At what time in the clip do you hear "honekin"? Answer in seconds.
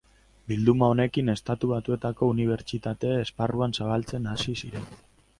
0.93-1.27